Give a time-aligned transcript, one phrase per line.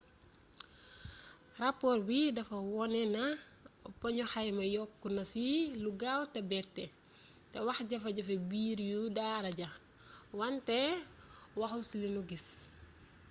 [1.59, 3.23] rapoor bi dafa wone na
[3.99, 5.45] poñu xayma yi yokku na ci
[5.83, 6.85] lu gaaw te bette
[7.51, 9.69] te waxjafe-jafe biir yu daara ja
[10.39, 10.77] wante
[11.59, 12.45] waxul ci li nu gis